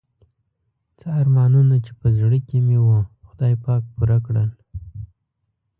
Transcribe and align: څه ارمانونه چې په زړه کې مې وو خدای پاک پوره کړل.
څه 0.99 1.07
ارمانونه 1.21 1.75
چې 1.85 1.91
په 1.99 2.07
زړه 2.17 2.37
کې 2.47 2.57
مې 2.65 2.77
وو 2.85 2.99
خدای 3.27 3.53
پاک 3.65 3.83
پوره 3.93 4.17
کړل. 4.25 4.49